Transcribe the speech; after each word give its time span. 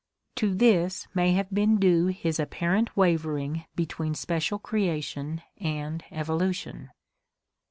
To 0.37 0.55
this 0.55 1.07
may 1.13 1.33
have 1.33 1.51
been 1.53 1.77
due 1.77 2.07
his 2.07 2.39
apparent 2.39 2.97
wavering 2.97 3.65
between 3.75 4.15
Special 4.15 4.57
Creation 4.57 5.43
and 5.57 6.03
Evolution. 6.09 6.89